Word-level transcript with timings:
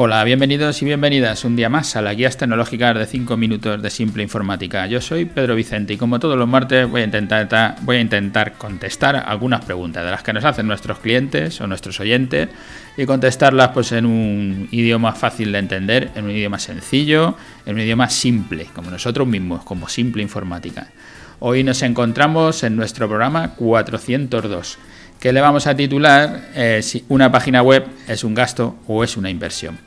Hola, 0.00 0.22
bienvenidos 0.22 0.80
y 0.80 0.84
bienvenidas 0.84 1.44
un 1.44 1.56
día 1.56 1.68
más 1.68 1.96
a 1.96 2.02
la 2.02 2.14
guías 2.14 2.36
tecnológicas 2.36 2.96
de 2.96 3.04
5 3.04 3.36
minutos 3.36 3.82
de 3.82 3.90
simple 3.90 4.22
informática. 4.22 4.86
Yo 4.86 5.00
soy 5.00 5.24
Pedro 5.24 5.56
Vicente 5.56 5.92
y 5.92 5.96
como 5.96 6.20
todos 6.20 6.38
los 6.38 6.46
martes 6.46 6.88
voy 6.88 7.00
a 7.00 7.04
intentar, 7.04 7.74
voy 7.82 7.96
a 7.96 8.00
intentar 8.00 8.52
contestar 8.52 9.16
algunas 9.16 9.64
preguntas 9.64 10.04
de 10.04 10.12
las 10.12 10.22
que 10.22 10.32
nos 10.32 10.44
hacen 10.44 10.68
nuestros 10.68 11.00
clientes 11.00 11.60
o 11.60 11.66
nuestros 11.66 11.98
oyentes 11.98 12.48
y 12.96 13.06
contestarlas 13.06 13.70
pues 13.70 13.90
en 13.90 14.06
un 14.06 14.68
idioma 14.70 15.14
fácil 15.14 15.50
de 15.50 15.58
entender, 15.58 16.10
en 16.14 16.26
un 16.26 16.30
idioma 16.30 16.60
sencillo, 16.60 17.36
en 17.66 17.74
un 17.74 17.80
idioma 17.80 18.08
simple, 18.08 18.66
como 18.72 18.92
nosotros 18.92 19.26
mismos, 19.26 19.64
como 19.64 19.88
simple 19.88 20.22
informática. 20.22 20.92
Hoy 21.40 21.64
nos 21.64 21.82
encontramos 21.82 22.62
en 22.62 22.76
nuestro 22.76 23.08
programa 23.08 23.56
402 23.56 24.78
que 25.20 25.32
le 25.32 25.40
vamos 25.40 25.66
a 25.66 25.74
titular 25.74 26.50
eh, 26.54 26.80
si 26.82 27.04
una 27.08 27.30
página 27.30 27.62
web 27.62 27.84
es 28.06 28.24
un 28.24 28.34
gasto 28.34 28.76
o 28.86 29.02
es 29.02 29.16
una 29.16 29.30
inversión. 29.30 29.78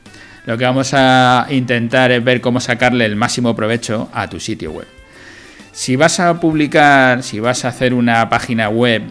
Lo 0.44 0.58
que 0.58 0.64
vamos 0.64 0.92
a 0.92 1.46
intentar 1.50 2.10
es 2.10 2.22
ver 2.22 2.40
cómo 2.40 2.60
sacarle 2.60 3.04
el 3.04 3.16
máximo 3.16 3.54
provecho 3.54 4.08
a 4.12 4.28
tu 4.28 4.40
sitio 4.40 4.72
web. 4.72 4.86
Si 5.72 5.96
vas 5.96 6.20
a 6.20 6.38
publicar, 6.40 7.22
si 7.22 7.40
vas 7.40 7.64
a 7.64 7.68
hacer 7.68 7.94
una 7.94 8.28
página 8.28 8.68
web 8.68 9.02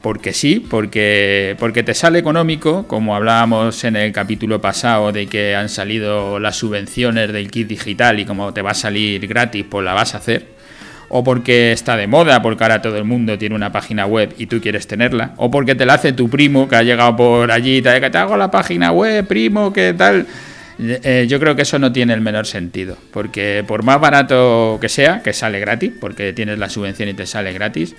porque 0.00 0.32
sí, 0.32 0.60
porque, 0.60 1.56
porque 1.58 1.82
te 1.82 1.92
sale 1.92 2.20
económico, 2.20 2.86
como 2.86 3.16
hablábamos 3.16 3.82
en 3.82 3.96
el 3.96 4.12
capítulo 4.12 4.60
pasado 4.60 5.10
de 5.10 5.26
que 5.26 5.56
han 5.56 5.68
salido 5.68 6.38
las 6.38 6.56
subvenciones 6.56 7.32
del 7.32 7.50
kit 7.50 7.66
digital 7.66 8.20
y 8.20 8.24
como 8.24 8.54
te 8.54 8.62
va 8.62 8.70
a 8.70 8.74
salir 8.74 9.26
gratis, 9.26 9.66
pues 9.68 9.84
la 9.84 9.94
vas 9.94 10.14
a 10.14 10.18
hacer 10.18 10.55
o 11.08 11.22
porque 11.22 11.72
está 11.72 11.96
de 11.96 12.06
moda, 12.06 12.42
porque 12.42 12.64
ahora 12.64 12.82
todo 12.82 12.96
el 12.96 13.04
mundo 13.04 13.38
tiene 13.38 13.54
una 13.54 13.72
página 13.72 14.06
web 14.06 14.34
y 14.38 14.46
tú 14.46 14.60
quieres 14.60 14.86
tenerla, 14.86 15.32
o 15.36 15.50
porque 15.50 15.74
te 15.74 15.86
la 15.86 15.94
hace 15.94 16.12
tu 16.12 16.28
primo 16.28 16.68
que 16.68 16.76
ha 16.76 16.82
llegado 16.82 17.16
por 17.16 17.50
allí 17.50 17.78
y 17.78 17.82
te, 17.82 18.00
que 18.00 18.10
te 18.10 18.18
hago 18.18 18.36
la 18.36 18.50
página 18.50 18.92
web, 18.92 19.26
primo, 19.26 19.72
¿qué 19.72 19.94
tal? 19.96 20.26
Eh, 20.78 21.26
yo 21.28 21.40
creo 21.40 21.56
que 21.56 21.62
eso 21.62 21.78
no 21.78 21.90
tiene 21.90 22.12
el 22.12 22.20
menor 22.20 22.46
sentido, 22.46 22.96
porque 23.12 23.64
por 23.66 23.82
más 23.82 24.00
barato 24.00 24.78
que 24.80 24.88
sea, 24.88 25.22
que 25.22 25.32
sale 25.32 25.58
gratis, 25.58 25.92
porque 25.98 26.32
tienes 26.32 26.58
la 26.58 26.68
subvención 26.68 27.08
y 27.08 27.14
te 27.14 27.26
sale 27.26 27.52
gratis, 27.52 27.94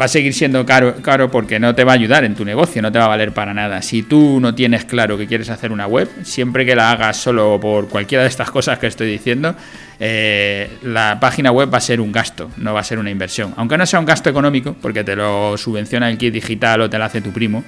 va 0.00 0.04
a 0.04 0.08
seguir 0.08 0.34
siendo 0.34 0.66
caro, 0.66 0.96
caro 1.02 1.30
porque 1.30 1.58
no 1.58 1.74
te 1.74 1.84
va 1.84 1.92
a 1.92 1.94
ayudar 1.94 2.24
en 2.24 2.34
tu 2.34 2.44
negocio, 2.44 2.82
no 2.82 2.92
te 2.92 2.98
va 2.98 3.06
a 3.06 3.08
valer 3.08 3.32
para 3.32 3.54
nada. 3.54 3.82
Si 3.82 4.02
tú 4.02 4.38
no 4.40 4.54
tienes 4.54 4.84
claro 4.84 5.16
que 5.16 5.26
quieres 5.26 5.48
hacer 5.50 5.72
una 5.72 5.86
web, 5.86 6.08
siempre 6.22 6.66
que 6.66 6.74
la 6.74 6.90
hagas 6.90 7.16
solo 7.16 7.58
por 7.60 7.88
cualquiera 7.88 8.22
de 8.22 8.28
estas 8.28 8.50
cosas 8.50 8.78
que 8.78 8.86
estoy 8.86 9.10
diciendo, 9.10 9.54
eh, 9.98 10.70
la 10.82 11.18
página 11.20 11.50
web 11.52 11.72
va 11.72 11.78
a 11.78 11.82
ser 11.82 12.00
un 12.00 12.12
gasto, 12.12 12.50
no 12.56 12.74
va 12.74 12.80
a 12.80 12.84
ser 12.84 12.98
una 12.98 13.10
inversión. 13.10 13.54
Aunque 13.56 13.78
no 13.78 13.86
sea 13.86 14.00
un 14.00 14.06
gasto 14.06 14.28
económico, 14.28 14.76
porque 14.80 15.04
te 15.04 15.16
lo 15.16 15.56
subvenciona 15.56 16.10
el 16.10 16.18
kit 16.18 16.34
digital 16.34 16.82
o 16.82 16.90
te 16.90 16.98
lo 16.98 17.04
hace 17.04 17.20
tu 17.20 17.32
primo, 17.32 17.64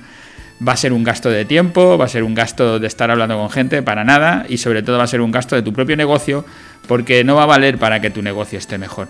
va 0.67 0.73
a 0.73 0.77
ser 0.77 0.93
un 0.93 1.05
gasto 1.05 1.31
de 1.31 1.45
tiempo, 1.45 1.99
va 1.99 2.05
a 2.05 2.09
ser 2.09 2.23
un 2.23 2.35
gasto 2.35 2.79
de 2.79 2.87
estar 2.87 3.11
hablando 3.11 3.37
con 3.37 3.51
gente, 3.51 3.83
para 3.83 4.05
nada, 4.05 4.45
y 4.49 4.59
sobre 4.59 4.83
todo 4.83 4.99
va 4.99 5.05
a 5.05 5.09
ser 5.09 5.21
un 5.21 5.31
gasto 5.31 5.57
de 5.57 5.63
tu 5.63 5.73
propio 5.73 5.97
negocio, 5.97 6.45
porque 6.87 7.25
no 7.25 7.37
va 7.37 7.45
a 7.45 7.47
valer 7.47 7.79
para 7.79 8.01
que 8.01 8.11
tu 8.11 8.23
negocio 8.23 8.59
esté 8.59 8.79
mejor. 8.79 9.09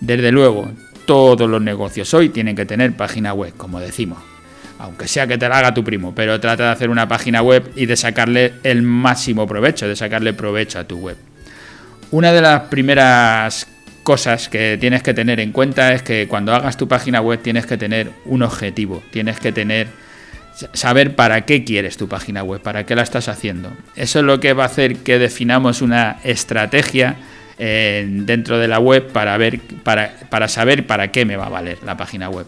Desde 0.00 0.30
luego, 0.30 0.70
todos 1.06 1.48
los 1.48 1.62
negocios 1.62 2.12
hoy 2.12 2.28
tienen 2.28 2.54
que 2.54 2.66
tener 2.66 2.92
página 2.96 3.32
web, 3.32 3.54
como 3.56 3.80
decimos. 3.80 4.18
Aunque 4.78 5.08
sea 5.08 5.26
que 5.26 5.38
te 5.38 5.48
la 5.48 5.58
haga 5.58 5.72
tu 5.72 5.82
primo, 5.82 6.14
pero 6.14 6.38
trata 6.38 6.64
de 6.64 6.70
hacer 6.70 6.90
una 6.90 7.08
página 7.08 7.40
web 7.40 7.72
y 7.76 7.86
de 7.86 7.96
sacarle 7.96 8.54
el 8.62 8.82
máximo 8.82 9.46
provecho, 9.46 9.88
de 9.88 9.96
sacarle 9.96 10.34
provecho 10.34 10.78
a 10.78 10.84
tu 10.84 10.98
web. 10.98 11.16
Una 12.10 12.32
de 12.32 12.42
las 12.42 12.62
primeras 12.64 13.66
cosas 14.02 14.48
que 14.48 14.76
tienes 14.78 15.02
que 15.02 15.14
tener 15.14 15.40
en 15.40 15.52
cuenta 15.52 15.94
es 15.94 16.02
que 16.02 16.28
cuando 16.28 16.54
hagas 16.54 16.76
tu 16.76 16.86
página 16.86 17.20
web 17.20 17.40
tienes 17.40 17.64
que 17.64 17.78
tener 17.78 18.10
un 18.26 18.42
objetivo, 18.42 19.02
tienes 19.10 19.40
que 19.40 19.50
tener 19.50 19.88
saber 20.72 21.14
para 21.14 21.44
qué 21.44 21.64
quieres 21.64 21.96
tu 21.96 22.08
página 22.08 22.42
web, 22.42 22.60
para 22.60 22.84
qué 22.84 22.94
la 22.94 23.02
estás 23.02 23.28
haciendo. 23.28 23.72
Eso 23.94 24.20
es 24.20 24.24
lo 24.24 24.40
que 24.40 24.52
va 24.52 24.64
a 24.64 24.66
hacer 24.66 24.98
que 24.98 25.18
definamos 25.18 25.82
una 25.82 26.18
estrategia 26.24 27.16
dentro 27.58 28.58
de 28.58 28.68
la 28.68 28.78
web 28.78 29.08
para, 29.12 29.36
ver, 29.36 29.60
para, 29.82 30.12
para 30.28 30.48
saber 30.48 30.86
para 30.86 31.10
qué 31.10 31.24
me 31.24 31.36
va 31.36 31.46
a 31.46 31.50
valer 31.50 31.78
la 31.84 31.96
página 31.96 32.28
web. 32.28 32.46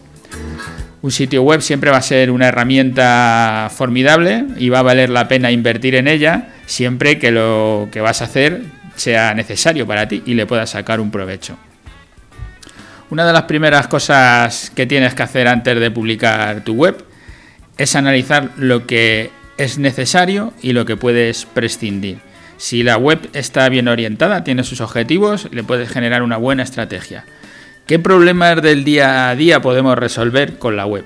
Un 1.01 1.11
sitio 1.11 1.43
web 1.43 1.61
siempre 1.61 1.91
va 1.91 1.97
a 1.97 2.01
ser 2.01 2.29
una 2.29 2.49
herramienta 2.49 3.71
formidable 3.73 4.45
y 4.57 4.69
va 4.69 4.79
a 4.79 4.83
valer 4.83 5.09
la 5.09 5.27
pena 5.27 5.49
invertir 5.49 5.95
en 5.95 6.07
ella 6.07 6.49
siempre 6.65 7.19
que 7.19 7.31
lo 7.31 7.87
que 7.91 8.01
vas 8.01 8.21
a 8.21 8.25
hacer 8.25 8.63
sea 8.95 9.33
necesario 9.33 9.87
para 9.87 10.07
ti 10.07 10.21
y 10.25 10.33
le 10.33 10.45
puedas 10.45 10.71
sacar 10.71 10.99
un 10.99 11.09
provecho. 11.09 11.57
Una 13.09 13.25
de 13.25 13.33
las 13.33 13.43
primeras 13.43 13.87
cosas 13.87 14.71
que 14.75 14.85
tienes 14.85 15.15
que 15.15 15.23
hacer 15.23 15.47
antes 15.47 15.79
de 15.79 15.89
publicar 15.89 16.63
tu 16.63 16.73
web 16.73 17.03
es 17.77 17.95
analizar 17.95 18.49
lo 18.57 18.85
que 18.85 19.31
es 19.57 19.77
necesario 19.79 20.53
y 20.61 20.73
lo 20.73 20.85
que 20.85 20.97
puedes 20.97 21.45
prescindir. 21.45 22.19
Si 22.59 22.83
la 22.83 22.97
web 22.97 23.29
está 23.31 23.69
bien 23.69 23.87
orientada, 23.87 24.43
tiene 24.43 24.65
sus 24.65 24.81
objetivos, 24.81 25.47
le 25.51 25.63
puedes 25.63 25.87
generar 25.87 26.23
una 26.23 26.35
buena 26.35 26.61
estrategia. 26.61 27.23
¿Qué 27.85 27.99
problemas 27.99 28.61
del 28.61 28.83
día 28.83 29.29
a 29.29 29.35
día 29.37 29.61
podemos 29.61 29.97
resolver 29.97 30.59
con 30.59 30.75
la 30.75 30.85
web? 30.85 31.05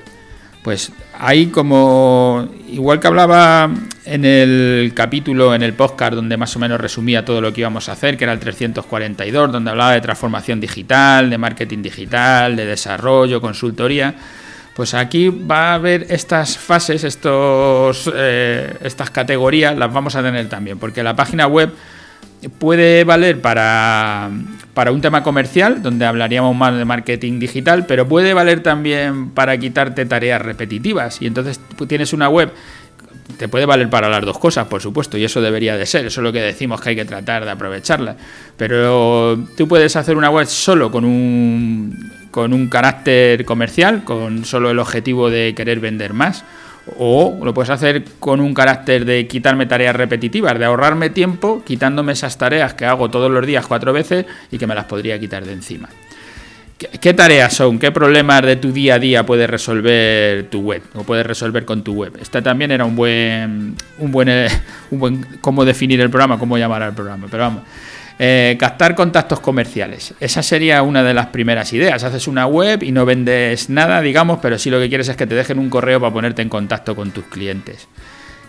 Pues 0.64 0.91
hay 1.14 1.47
como, 1.47 2.50
igual 2.68 3.00
que 3.00 3.06
hablaba 3.06 3.69
en 4.03 4.25
el 4.25 4.94
capítulo, 4.96 5.53
en 5.53 5.62
el 5.62 5.74
podcast, 5.74 6.14
donde 6.14 6.38
más 6.38 6.56
o 6.56 6.59
menos 6.59 6.81
resumía 6.81 7.24
todo 7.24 7.40
lo 7.40 7.53
que 7.53 7.62
íbamos 7.62 7.88
a 7.88 7.91
hacer, 7.91 8.18
que 8.18 8.24
era 8.24 8.34
el 8.34 8.40
342, 8.40 9.52
donde 9.52 9.70
hablaba 9.70 9.94
de 9.94 10.02
transformación 10.02 10.59
digital, 10.59 11.30
de 11.30 11.38
marketing 11.38 11.84
digital, 11.84 12.56
de 12.56 12.66
desarrollo, 12.66 13.40
consultoría, 13.40 14.16
pues 14.75 14.94
aquí 14.94 15.29
va 15.29 15.72
a 15.72 15.73
haber 15.75 16.07
estas 16.09 16.57
fases, 16.57 17.03
estos, 17.03 18.11
eh, 18.16 18.75
estas 18.81 19.09
categorías, 19.09 19.78
las 19.78 19.94
vamos 19.94 20.16
a 20.16 20.23
tener 20.23 20.50
también, 20.50 20.79
porque 20.79 21.03
la 21.03 21.16
página 21.16 21.47
web 21.47 21.72
puede 22.59 23.03
valer 23.03 23.39
para, 23.39 24.29
para 24.73 24.91
un 24.91 25.01
tema 25.01 25.23
comercial, 25.23 25.81
donde 25.81 26.06
hablaríamos 26.06 26.56
más 26.56 26.75
de 26.75 26.85
marketing 26.85 27.39
digital, 27.39 27.85
pero 27.85 28.07
puede 28.07 28.34
valer 28.34 28.61
también 28.61 29.29
para 29.29 29.57
quitarte 29.57 30.06
tareas 30.06 30.41
repetitivas. 30.41 31.22
Y 31.22 31.28
entonces 31.28 31.59
tú 31.78 31.85
tienes 31.85 32.11
una 32.11 32.28
web 32.29 32.51
te 33.38 33.47
puede 33.47 33.66
valer 33.66 33.90
para 33.90 34.09
las 34.09 34.23
dos 34.23 34.38
cosas, 34.38 34.67
por 34.67 34.81
supuesto, 34.81 35.17
y 35.17 35.23
eso 35.23 35.41
debería 35.41 35.78
de 35.78 35.85
ser, 35.85 36.05
eso 36.05 36.22
es 36.22 36.23
lo 36.23 36.31
que 36.31 36.41
decimos 36.41 36.81
que 36.81 36.90
hay 36.90 36.95
que 36.95 37.05
tratar 37.05 37.45
de 37.45 37.51
aprovecharla. 37.51 38.16
Pero 38.57 39.38
tú 39.57 39.67
puedes 39.67 39.95
hacer 39.95 40.17
una 40.17 40.29
web 40.29 40.45
solo 40.45 40.91
con 40.91 41.05
un, 41.05 42.11
con 42.33 42.51
un 42.51 42.67
carácter 42.67 43.45
comercial, 43.45 44.03
con 44.03 44.44
solo 44.44 44.71
el 44.71 44.79
objetivo 44.79 45.29
de 45.29 45.53
querer 45.55 45.79
vender 45.79 46.13
más, 46.13 46.44
o 46.97 47.39
lo 47.44 47.53
puedes 47.53 47.69
hacer 47.69 48.03
con 48.19 48.41
un 48.41 48.55
carácter 48.55 49.05
de 49.05 49.27
quitarme 49.27 49.67
tareas 49.67 49.95
repetitivas, 49.95 50.57
de 50.57 50.66
ahorrarme 50.66 51.11
tiempo, 51.11 51.61
quitándome 51.63 52.13
esas 52.13 52.35
tareas 52.39 52.73
que 52.73 52.85
hago 52.85 53.11
todos 53.11 53.29
los 53.29 53.45
días 53.45 53.67
cuatro 53.67 53.93
veces 53.93 54.25
y 54.49 54.57
que 54.57 54.66
me 54.66 54.73
las 54.73 54.85
podría 54.85 55.19
quitar 55.19 55.45
de 55.45 55.53
encima. 55.53 55.89
¿Qué 56.99 57.13
tareas 57.13 57.53
son? 57.53 57.77
¿Qué 57.77 57.91
problemas 57.91 58.41
de 58.41 58.55
tu 58.55 58.72
día 58.73 58.95
a 58.95 58.99
día 58.99 59.23
puede 59.27 59.45
resolver 59.45 60.49
tu 60.49 60.61
web 60.61 60.81
o 60.95 61.03
puedes 61.03 61.27
resolver 61.27 61.66
con 61.66 61.83
tu 61.83 61.93
web? 61.93 62.17
Esta 62.19 62.41
también 62.41 62.72
era 62.72 62.83
un 62.83 62.95
buen, 62.95 63.75
un 63.99 64.11
buen, 64.11 64.27
eh, 64.27 64.47
un 64.89 64.99
buen 64.99 65.27
cómo 65.39 65.66
definir 65.66 66.01
el 66.01 66.09
programa, 66.09 66.39
cómo 66.39 66.57
llamar 66.57 66.81
al 66.81 66.95
programa. 66.95 67.27
Pero 67.29 67.43
vamos, 67.43 67.63
eh, 68.19 68.56
captar 68.59 68.96
contactos 68.96 69.40
comerciales. 69.40 70.13
Esa 70.19 70.44
sería 70.44 70.81
una 70.84 71.03
de 71.03 71.13
las 71.13 71.28
primeras 71.28 71.74
ideas. 71.74 72.03
Haces 72.03 72.28
una 72.28 72.46
web 72.46 72.84
y 72.84 72.91
no 72.91 73.06
vendes 73.06 73.69
nada, 73.69 74.01
digamos, 74.01 74.40
pero 74.41 74.57
sí 74.57 74.69
lo 74.69 74.79
que 74.79 74.90
quieres 74.90 75.09
es 75.09 75.16
que 75.16 75.28
te 75.28 75.35
dejen 75.35 75.59
un 75.59 75.69
correo 75.69 76.00
para 76.00 76.13
ponerte 76.13 76.41
en 76.41 76.50
contacto 76.50 76.96
con 76.96 77.12
tus 77.12 77.25
clientes 77.25 77.88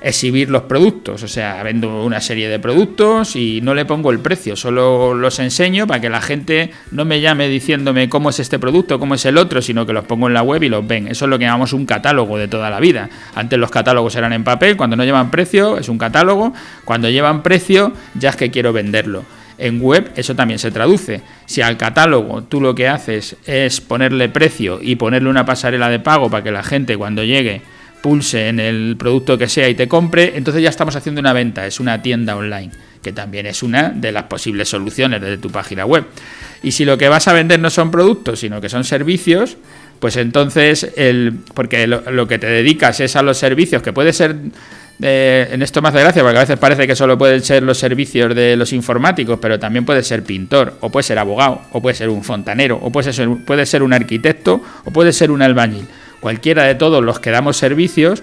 exhibir 0.04 0.50
los 0.50 0.62
productos. 0.62 1.22
O 1.22 1.28
sea, 1.28 1.62
vendo 1.62 2.04
una 2.04 2.20
serie 2.20 2.48
de 2.48 2.58
productos 2.58 3.34
y 3.36 3.60
no 3.62 3.74
le 3.74 3.86
pongo 3.86 4.10
el 4.10 4.20
precio, 4.20 4.54
solo 4.54 5.14
los 5.14 5.38
enseño 5.38 5.86
para 5.86 6.00
que 6.00 6.10
la 6.10 6.20
gente 6.20 6.70
no 6.90 7.04
me 7.04 7.20
llame 7.20 7.48
diciéndome 7.48 8.08
cómo 8.08 8.30
es 8.30 8.38
este 8.38 8.58
producto, 8.58 9.00
cómo 9.00 9.14
es 9.14 9.24
el 9.24 9.38
otro, 9.38 9.62
sino 9.62 9.86
que 9.86 9.94
los 9.94 10.04
pongo 10.04 10.28
en 10.28 10.34
la 10.34 10.42
web 10.42 10.62
y 10.62 10.68
los 10.68 10.86
ven. 10.86 11.08
Eso 11.08 11.24
es 11.24 11.30
lo 11.30 11.38
que 11.38 11.46
llamamos 11.46 11.72
un 11.72 11.86
catálogo 11.86 12.36
de 12.36 12.48
toda 12.48 12.68
la 12.68 12.80
vida. 12.80 13.08
Antes 13.34 13.58
los 13.58 13.70
catálogos 13.70 14.14
eran 14.14 14.34
en 14.34 14.44
papel, 14.44 14.76
cuando 14.76 14.94
no 14.94 15.04
llevan 15.04 15.30
precio 15.30 15.78
es 15.78 15.88
un 15.88 15.96
catálogo, 15.96 16.52
cuando 16.84 17.08
llevan 17.08 17.42
precio 17.42 17.92
ya 18.14 18.28
es 18.28 18.36
que 18.36 18.50
quiero 18.50 18.72
venderlo. 18.72 19.24
En 19.58 19.80
web 19.80 20.10
eso 20.16 20.34
también 20.34 20.58
se 20.58 20.70
traduce. 20.70 21.22
Si 21.46 21.62
al 21.62 21.76
catálogo 21.76 22.42
tú 22.42 22.60
lo 22.60 22.74
que 22.74 22.88
haces 22.88 23.36
es 23.46 23.80
ponerle 23.80 24.28
precio 24.28 24.80
y 24.82 24.96
ponerle 24.96 25.28
una 25.28 25.44
pasarela 25.46 25.88
de 25.88 26.00
pago 26.00 26.30
para 26.30 26.42
que 26.42 26.50
la 26.50 26.62
gente 26.62 26.96
cuando 26.96 27.22
llegue 27.24 27.62
pulse 28.02 28.48
en 28.48 28.60
el 28.60 28.96
producto 28.98 29.38
que 29.38 29.48
sea 29.48 29.66
y 29.68 29.74
te 29.74 29.88
compre, 29.88 30.32
entonces 30.36 30.62
ya 30.62 30.68
estamos 30.68 30.94
haciendo 30.94 31.22
una 31.22 31.32
venta, 31.32 31.66
es 31.66 31.80
una 31.80 32.02
tienda 32.02 32.36
online, 32.36 32.70
que 33.02 33.12
también 33.12 33.46
es 33.46 33.62
una 33.62 33.88
de 33.88 34.12
las 34.12 34.24
posibles 34.24 34.68
soluciones 34.68 35.22
de 35.22 35.38
tu 35.38 35.50
página 35.50 35.86
web. 35.86 36.04
Y 36.62 36.72
si 36.72 36.84
lo 36.84 36.98
que 36.98 37.08
vas 37.08 37.28
a 37.28 37.32
vender 37.32 37.60
no 37.60 37.70
son 37.70 37.90
productos, 37.90 38.40
sino 38.40 38.60
que 38.60 38.68
son 38.68 38.84
servicios, 38.84 39.56
pues 40.00 40.18
entonces, 40.18 40.92
el, 40.96 41.32
porque 41.54 41.86
lo, 41.86 42.28
que 42.28 42.38
te 42.38 42.46
dedicas 42.46 43.00
es 43.00 43.16
a 43.16 43.22
los 43.22 43.38
servicios, 43.38 43.82
que 43.82 43.94
puede 43.94 44.12
ser, 44.12 44.36
eh, 45.02 45.48
en 45.50 45.62
esto 45.62 45.82
más 45.82 45.92
de 45.92 46.00
gracia, 46.00 46.22
porque 46.22 46.38
a 46.38 46.42
veces 46.42 46.58
parece 46.58 46.86
que 46.86 46.94
solo 46.94 47.18
pueden 47.18 47.42
ser 47.42 47.62
los 47.62 47.78
servicios 47.78 48.34
de 48.34 48.56
los 48.56 48.72
informáticos, 48.72 49.38
pero 49.40 49.58
también 49.58 49.84
puede 49.84 50.02
ser 50.02 50.22
pintor, 50.22 50.74
o 50.80 50.90
puede 50.90 51.02
ser 51.02 51.18
abogado, 51.18 51.62
o 51.72 51.82
puede 51.82 51.96
ser 51.96 52.08
un 52.08 52.22
fontanero, 52.22 52.78
o 52.80 52.90
puede 52.90 53.12
ser, 53.12 53.28
puede 53.44 53.66
ser 53.66 53.82
un 53.82 53.92
arquitecto, 53.92 54.62
o 54.84 54.90
puede 54.90 55.12
ser 55.12 55.30
un 55.30 55.42
albañil. 55.42 55.86
Cualquiera 56.20 56.64
de 56.64 56.74
todos 56.74 57.04
los 57.04 57.20
que 57.20 57.30
damos 57.30 57.56
servicios 57.56 58.22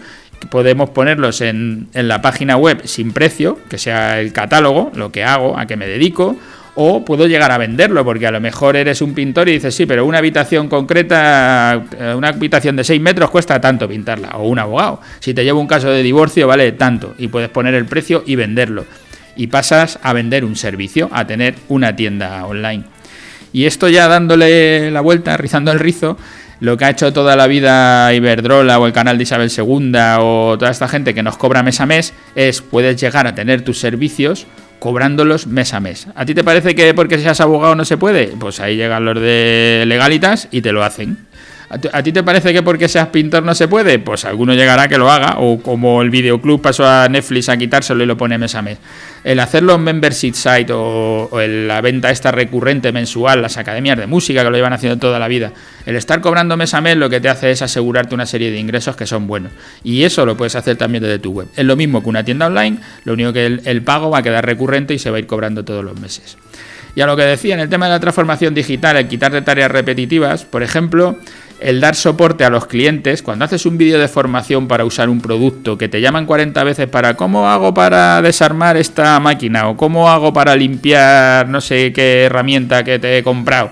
podemos 0.50 0.90
ponerlos 0.90 1.42
en, 1.42 1.88
en 1.94 2.08
la 2.08 2.22
página 2.22 2.58
web 2.58 2.82
sin 2.86 3.14
precio, 3.14 3.60
que 3.70 3.78
sea 3.78 4.20
el 4.20 4.34
catálogo, 4.34 4.92
lo 4.96 5.12
que 5.12 5.24
hago, 5.24 5.58
a 5.60 5.68
qué 5.68 5.78
me 5.78 5.88
dedico, 5.88 6.36
o 6.76 7.04
puedo 7.04 7.28
llegar 7.28 7.52
a 7.52 7.58
venderlo, 7.58 8.06
porque 8.06 8.28
a 8.28 8.32
lo 8.32 8.40
mejor 8.40 8.76
eres 8.76 9.02
un 9.02 9.14
pintor 9.14 9.50
y 9.50 9.54
dices, 9.54 9.76
sí, 9.76 9.86
pero 9.86 10.06
una 10.06 10.20
habitación 10.20 10.70
concreta, 10.70 11.84
eh, 11.98 12.14
una 12.16 12.30
habitación 12.30 12.76
de 12.76 12.84
6 12.84 13.02
metros 13.02 13.30
cuesta 13.30 13.60
tanto 13.60 13.88
pintarla, 13.88 14.30
o 14.36 14.48
un 14.48 14.60
abogado. 14.60 15.02
Si 15.20 15.34
te 15.34 15.44
llevo 15.44 15.60
un 15.60 15.68
caso 15.68 15.90
de 15.90 16.02
divorcio, 16.02 16.48
vale 16.48 16.72
tanto, 16.74 17.14
y 17.18 17.28
puedes 17.28 17.50
poner 17.50 17.74
el 17.74 17.86
precio 17.86 18.24
y 18.26 18.36
venderlo. 18.36 18.86
Y 19.36 19.48
pasas 19.48 20.00
a 20.02 20.14
vender 20.14 20.46
un 20.46 20.56
servicio, 20.56 21.10
a 21.12 21.26
tener 21.26 21.56
una 21.68 21.96
tienda 21.96 22.46
online. 22.46 22.84
Y 23.54 23.66
esto 23.66 23.90
ya 23.90 24.08
dándole 24.08 24.92
la 24.92 25.02
vuelta, 25.02 25.36
rizando 25.36 25.72
el 25.72 25.80
rizo, 25.80 26.18
lo 26.62 26.78
que 26.78 26.86
ha 26.86 26.90
hecho 26.92 27.12
toda 27.12 27.36
la 27.36 27.48
vida 27.48 28.14
Iberdrola 28.14 28.80
o 28.80 28.86
el 28.86 28.94
canal 28.94 29.18
de 29.18 29.24
Isabel 29.24 29.52
II 29.56 29.92
o 30.20 30.58
toda 30.60 30.70
esta 30.70 30.88
gente 30.88 31.14
que 31.14 31.24
nos 31.24 31.36
cobra 31.36 31.64
mes 31.64 31.82
a 31.82 31.88
mes 31.88 32.14
es 32.36 32.62
puedes 32.62 33.02
llegar 33.02 33.26
a 33.26 33.34
tener 33.34 33.64
tus 33.64 33.80
servicios 33.80 34.46
cobrándolos 34.82 35.46
mes 35.46 35.76
a 35.76 35.80
mes. 35.80 36.08
¿A 36.16 36.26
ti 36.26 36.34
te 36.34 36.44
parece 36.44 36.74
que 36.74 36.96
porque 36.96 37.20
seas 37.20 37.40
abogado 37.40 37.76
no 37.76 37.86
se 37.86 37.98
puede? 37.98 38.30
Pues 38.30 38.60
ahí 38.60 38.78
llegan 38.78 39.06
los 39.06 39.22
de 39.22 39.84
legalitas 39.86 40.48
y 40.50 40.62
te 40.62 40.72
lo 40.72 40.84
hacen. 40.84 41.28
¿A 41.94 42.04
ti 42.04 42.12
te 42.12 42.22
parece 42.22 42.52
que 42.52 42.62
porque 42.64 42.90
seas 42.90 43.08
pintor 43.08 43.44
no 43.44 43.56
se 43.56 43.70
puede? 43.70 43.98
Pues 43.98 44.26
alguno 44.26 44.54
llegará 44.54 44.90
que 44.90 44.98
lo 44.98 45.10
haga, 45.10 45.36
o 45.38 45.62
como 45.62 46.02
el 46.02 46.10
videoclub 46.10 46.62
pasó 46.62 46.86
a 46.86 47.08
Netflix 47.08 47.48
a 47.48 47.56
quitárselo 47.56 48.04
y 48.04 48.08
lo 48.08 48.18
pone 48.18 48.38
mes 48.38 48.56
a 48.56 48.62
mes. 48.62 48.78
El 49.24 49.40
hacerlo 49.40 49.76
en 49.76 49.82
membership 49.82 50.34
site 50.34 50.74
o, 50.74 51.30
la 51.32 51.80
venta 51.80 52.10
esta 52.12 52.32
recurrente 52.32 52.92
mensual, 52.92 53.42
las 53.42 53.56
academias 53.56 53.98
de 53.98 54.06
música 54.06 54.44
que 54.44 54.50
lo 54.50 54.56
llevan 54.56 54.74
haciendo 54.74 55.00
toda 55.00 55.18
la 55.18 55.30
vida, 55.30 55.54
el 55.86 55.96
estar 55.96 56.20
cobrando 56.20 56.58
mes 56.58 56.74
a 56.74 56.82
mes 56.82 56.98
lo 56.98 57.10
que 57.10 57.22
te 57.22 57.30
hace 57.30 57.52
es 57.52 57.62
asegurarte 57.62 58.16
una 58.16 58.26
serie 58.26 58.52
de 58.52 58.58
ingresos 58.58 58.98
que 58.98 59.08
son 59.08 59.26
buenos. 59.28 59.54
Y 59.82 60.04
eso 60.04 60.26
lo 60.26 60.36
puedes 60.36 60.56
hacer 60.56 60.76
también 60.76 61.04
desde 61.04 61.20
tu 61.20 61.32
web. 61.32 61.48
Es 61.56 61.64
lo 61.64 61.78
mismo 61.78 62.04
que 62.04 62.10
una 62.10 62.26
tienda 62.26 62.48
online, 62.48 62.80
lo 63.06 63.14
único 63.14 63.32
que 63.32 63.46
el, 63.46 63.62
el 63.64 63.82
pago 63.82 64.10
va 64.10 64.18
a 64.18 64.24
quedar 64.24 64.46
recurrente 64.46 64.94
y 64.94 65.00
se 65.00 65.10
va 65.10 65.18
a 65.18 65.20
ir 65.20 65.28
cobrando 65.28 65.64
todos 65.64 65.86
los 65.86 65.98
meses. 65.98 66.38
Y 66.96 67.02
a 67.02 67.06
lo 67.06 67.16
que 67.16 67.24
decía 67.24 67.54
en 67.54 67.62
el 67.62 67.70
tema 67.70 67.86
de 67.86 67.94
la 67.94 68.00
transformación 68.00 68.54
digital, 68.54 68.98
el 68.98 69.08
quitar 69.08 69.32
de 69.32 69.42
tareas 69.42 69.72
repetitivas, 69.72 70.44
por 70.44 70.62
ejemplo, 70.62 71.18
el 71.62 71.80
dar 71.80 71.96
soporte 71.96 72.44
a 72.44 72.50
los 72.50 72.66
clientes, 72.66 73.22
cuando 73.22 73.46
haces 73.46 73.66
un 73.66 73.78
vídeo 73.78 74.00
de 74.00 74.08
formación 74.08 74.68
para 74.68 74.86
usar 74.86 75.10
un 75.10 75.22
producto 75.22 75.78
que 75.78 75.88
te 75.88 76.02
llaman 76.02 76.26
40 76.26 76.64
veces 76.64 76.88
para 76.88 77.16
cómo 77.16 77.50
hago 77.50 77.74
para 77.74 78.22
desarmar 78.22 78.78
esta 78.78 79.20
máquina 79.20 79.70
o 79.70 79.78
cómo 79.78 80.10
hago 80.10 80.34
para 80.34 80.56
limpiar 80.56 81.48
no 81.48 81.62
sé 81.62 81.94
qué 81.94 82.24
herramienta 82.24 82.84
que 82.84 83.00
te 83.00 83.18
he 83.18 83.24
comprado 83.24 83.72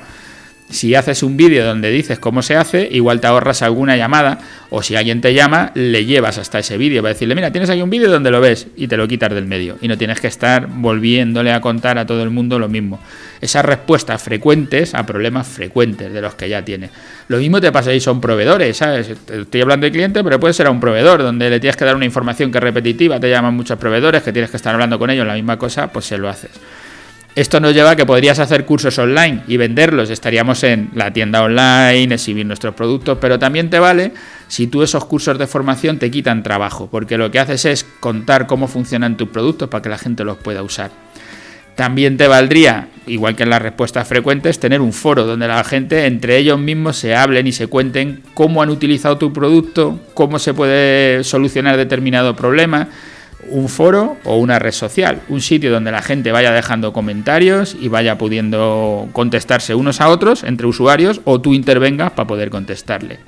si 0.69 0.93
haces 0.93 1.23
un 1.23 1.35
vídeo 1.35 1.65
donde 1.65 1.89
dices 1.89 2.19
cómo 2.19 2.41
se 2.41 2.55
hace, 2.55 2.87
igual 2.91 3.19
te 3.19 3.27
ahorras 3.27 3.61
alguna 3.63 3.97
llamada 3.97 4.39
o 4.69 4.83
si 4.83 4.95
alguien 4.95 5.19
te 5.19 5.33
llama, 5.33 5.71
le 5.73 6.05
llevas 6.05 6.37
hasta 6.37 6.59
ese 6.59 6.77
vídeo 6.77 7.01
para 7.01 7.13
decirle, 7.13 7.33
mira, 7.33 7.51
tienes 7.51 7.71
aquí 7.71 7.81
un 7.81 7.89
vídeo 7.89 8.09
donde 8.09 8.29
lo 8.29 8.39
ves 8.39 8.67
y 8.75 8.87
te 8.87 8.95
lo 8.95 9.07
quitas 9.07 9.33
del 9.33 9.47
medio 9.47 9.77
y 9.81 9.87
no 9.87 9.97
tienes 9.97 10.19
que 10.19 10.27
estar 10.27 10.67
volviéndole 10.67 11.51
a 11.51 11.59
contar 11.59 11.97
a 11.97 12.05
todo 12.05 12.21
el 12.21 12.29
mundo 12.29 12.59
lo 12.59 12.69
mismo. 12.69 12.99
Esas 13.41 13.65
respuestas 13.65 14.21
frecuentes 14.21 14.93
a 14.93 15.05
problemas 15.05 15.47
frecuentes 15.47 16.13
de 16.13 16.21
los 16.21 16.35
que 16.35 16.47
ya 16.47 16.63
tiene. 16.63 16.91
Lo 17.29 17.37
mismo 17.37 17.59
te 17.59 17.71
pasa 17.71 17.89
ahí, 17.89 17.99
son 17.99 18.21
proveedores, 18.21 18.77
¿sabes? 18.77 19.09
Estoy 19.09 19.61
hablando 19.61 19.85
de 19.85 19.91
cliente, 19.91 20.23
pero 20.23 20.39
puede 20.39 20.53
ser 20.53 20.67
a 20.67 20.71
un 20.71 20.79
proveedor 20.79 21.23
donde 21.23 21.49
le 21.49 21.59
tienes 21.59 21.77
que 21.77 21.85
dar 21.85 21.95
una 21.95 22.05
información 22.05 22.51
que 22.51 22.59
es 22.59 22.63
repetitiva, 22.63 23.19
te 23.19 23.29
llaman 23.29 23.55
muchos 23.55 23.79
proveedores 23.79 24.21
que 24.21 24.31
tienes 24.31 24.51
que 24.51 24.57
estar 24.57 24.73
hablando 24.73 24.99
con 24.99 25.09
ellos 25.09 25.25
la 25.25 25.33
misma 25.33 25.57
cosa, 25.57 25.87
pues 25.91 26.05
se 26.05 26.17
lo 26.17 26.29
haces. 26.29 26.51
Esto 27.35 27.59
nos 27.59 27.73
lleva 27.73 27.91
a 27.91 27.95
que 27.95 28.05
podrías 28.05 28.39
hacer 28.39 28.65
cursos 28.65 28.97
online 28.97 29.43
y 29.47 29.57
venderlos. 29.57 30.09
Estaríamos 30.09 30.63
en 30.63 30.89
la 30.95 31.13
tienda 31.13 31.43
online, 31.43 32.15
exhibir 32.15 32.45
nuestros 32.45 32.73
productos, 32.73 33.17
pero 33.21 33.37
también 33.37 33.69
te 33.69 33.79
vale 33.79 34.13
si 34.47 34.67
tú 34.67 34.81
esos 34.81 35.05
cursos 35.05 35.37
de 35.37 35.47
formación 35.47 35.99
te 35.99 36.09
quitan 36.09 36.43
trabajo, 36.43 36.89
porque 36.91 37.17
lo 37.17 37.29
que 37.29 37.39
haces 37.39 37.65
es 37.65 37.85
contar 37.99 38.47
cómo 38.47 38.67
funcionan 38.67 39.15
tus 39.15 39.29
productos 39.29 39.69
para 39.69 39.81
que 39.81 39.89
la 39.89 39.97
gente 39.97 40.23
los 40.23 40.37
pueda 40.37 40.63
usar. 40.63 40.91
También 41.75 42.17
te 42.17 42.27
valdría, 42.27 42.89
igual 43.07 43.37
que 43.37 43.43
en 43.43 43.51
las 43.51 43.61
respuestas 43.61 44.05
frecuentes, 44.05 44.59
tener 44.59 44.81
un 44.81 44.91
foro 44.91 45.25
donde 45.25 45.47
la 45.47 45.63
gente 45.63 46.07
entre 46.07 46.35
ellos 46.35 46.59
mismos 46.59 46.97
se 46.97 47.15
hablen 47.15 47.47
y 47.47 47.53
se 47.53 47.67
cuenten 47.67 48.21
cómo 48.33 48.61
han 48.61 48.69
utilizado 48.69 49.17
tu 49.17 49.31
producto, 49.31 49.97
cómo 50.13 50.39
se 50.39 50.53
puede 50.53 51.23
solucionar 51.23 51.77
determinado 51.77 52.35
problema 52.35 52.89
un 53.47 53.69
foro 53.69 54.17
o 54.23 54.37
una 54.37 54.59
red 54.59 54.71
social, 54.71 55.21
un 55.29 55.41
sitio 55.41 55.71
donde 55.71 55.91
la 55.91 56.01
gente 56.01 56.31
vaya 56.31 56.51
dejando 56.51 56.93
comentarios 56.93 57.75
y 57.79 57.87
vaya 57.87 58.17
pudiendo 58.17 59.09
contestarse 59.13 59.75
unos 59.75 60.01
a 60.01 60.09
otros 60.09 60.43
entre 60.43 60.67
usuarios 60.67 61.21
o 61.23 61.39
tú 61.41 61.53
intervengas 61.53 62.11
para 62.11 62.27
poder 62.27 62.49
contestarle. 62.49 63.19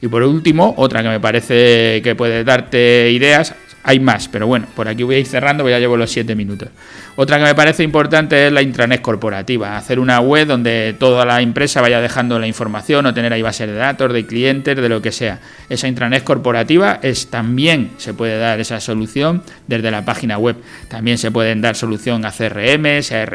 Y 0.00 0.08
por 0.08 0.22
último, 0.22 0.74
otra 0.76 1.02
que 1.02 1.08
me 1.08 1.20
parece 1.20 2.00
que 2.02 2.14
puede 2.14 2.42
darte 2.44 3.10
ideas, 3.12 3.54
hay 3.82 3.98
más, 3.98 4.28
pero 4.28 4.46
bueno, 4.46 4.66
por 4.74 4.88
aquí 4.88 5.02
voy 5.02 5.16
a 5.16 5.18
ir 5.18 5.26
cerrando, 5.26 5.68
ya 5.68 5.78
llevo 5.78 5.96
los 5.96 6.10
7 6.10 6.34
minutos. 6.34 6.68
Otra 7.16 7.38
que 7.38 7.44
me 7.44 7.54
parece 7.54 7.82
importante 7.82 8.46
es 8.46 8.52
la 8.52 8.62
intranet 8.62 9.00
corporativa, 9.00 9.76
hacer 9.76 9.98
una 9.98 10.20
web 10.20 10.46
donde 10.46 10.94
toda 10.98 11.24
la 11.24 11.40
empresa 11.40 11.80
vaya 11.80 12.00
dejando 12.00 12.38
la 12.38 12.46
información 12.46 13.06
o 13.06 13.14
tener 13.14 13.32
ahí 13.32 13.42
bases 13.42 13.68
de 13.68 13.74
datos, 13.74 14.12
de 14.12 14.26
clientes, 14.26 14.76
de 14.76 14.88
lo 14.88 15.02
que 15.02 15.12
sea. 15.12 15.40
Esa 15.68 15.88
intranet 15.88 16.24
corporativa 16.24 16.98
es 17.02 17.28
también 17.28 17.92
se 17.98 18.14
puede 18.14 18.38
dar 18.38 18.60
esa 18.60 18.80
solución 18.80 19.42
desde 19.66 19.90
la 19.90 20.04
página 20.04 20.38
web. 20.38 20.56
También 20.88 21.18
se 21.18 21.30
pueden 21.30 21.60
dar 21.60 21.76
solución 21.76 22.24
a 22.24 22.32
CRMs, 22.32 23.12
a 23.12 23.26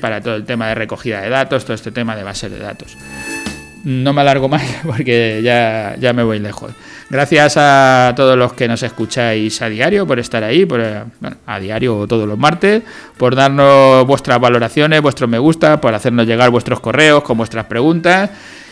para 0.00 0.20
todo 0.20 0.36
el 0.36 0.44
tema 0.44 0.68
de 0.68 0.74
recogida 0.74 1.20
de 1.20 1.28
datos, 1.28 1.64
todo 1.64 1.74
este 1.74 1.90
tema 1.90 2.16
de 2.16 2.22
bases 2.22 2.50
de 2.50 2.58
datos. 2.58 2.96
No 3.84 4.12
me 4.12 4.20
alargo 4.20 4.48
más 4.48 4.62
porque 4.86 5.40
ya, 5.42 5.96
ya 5.98 6.12
me 6.12 6.22
voy 6.22 6.38
lejos. 6.38 6.72
Gracias 7.10 7.54
a 7.56 8.12
todos 8.14 8.36
los 8.36 8.52
que 8.52 8.68
nos 8.68 8.82
escucháis 8.82 9.62
a 9.62 9.68
diario 9.70 10.06
por 10.06 10.18
estar 10.18 10.44
ahí, 10.44 10.66
por, 10.66 10.82
a 10.82 11.60
diario 11.60 12.06
todos 12.06 12.28
los 12.28 12.36
martes, 12.36 12.82
por 13.16 13.34
darnos 13.34 14.06
vuestras 14.06 14.38
valoraciones, 14.38 15.00
vuestros 15.00 15.30
me 15.30 15.38
gusta, 15.38 15.80
por 15.80 15.94
hacernos 15.94 16.26
llegar 16.26 16.50
vuestros 16.50 16.80
correos 16.80 17.22
con 17.22 17.38
vuestras 17.38 17.64
preguntas. 17.64 18.30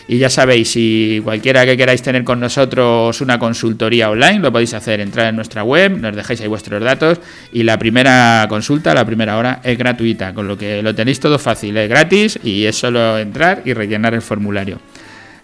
Y 0.09 0.19
ya 0.19 0.29
sabéis, 0.29 0.71
si 0.71 1.19
cualquiera 1.21 1.65
que 1.65 1.75
queráis 1.75 2.01
tener 2.01 2.23
con 2.23 2.39
nosotros 2.39 3.19
una 3.19 3.39
consultoría 3.39 4.09
online, 4.09 4.39
lo 4.39 4.51
podéis 4.51 4.73
hacer, 4.73 5.01
entrar 5.01 5.27
en 5.27 5.35
nuestra 5.35 5.63
web, 5.63 5.97
nos 5.99 6.15
dejáis 6.15 6.39
ahí 6.39 6.47
vuestros 6.47 6.81
datos 6.81 7.19
y 7.51 7.63
la 7.63 7.77
primera 7.77 8.45
consulta, 8.47 8.93
la 8.93 9.03
primera 9.03 9.35
hora 9.37 9.59
es 9.63 9.77
gratuita, 9.77 10.33
con 10.33 10.47
lo 10.47 10.57
que 10.57 10.81
lo 10.81 10.95
tenéis 10.95 11.19
todo 11.19 11.37
fácil, 11.37 11.75
es 11.75 11.89
gratis 11.89 12.39
y 12.41 12.65
es 12.65 12.77
solo 12.77 13.17
entrar 13.17 13.63
y 13.65 13.73
rellenar 13.73 14.13
el 14.13 14.21
formulario. 14.21 14.79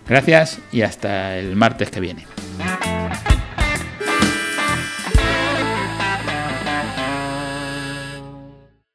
Gracias 0.08 0.60
y 0.72 0.82
hasta 0.82 1.38
el 1.38 1.56
martes 1.56 1.90
que 1.90 2.00
viene. 2.00 2.26